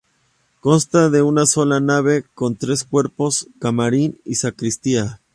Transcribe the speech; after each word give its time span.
Consta 0.61 1.11
de 1.11 1.21
una 1.21 1.45
sola 1.45 1.79
nave 1.79 2.25
con 2.33 2.55
tres 2.55 2.83
cuerpos, 2.85 3.47
camarín 3.59 4.19
y 4.25 4.33
sacristía. 4.33 5.21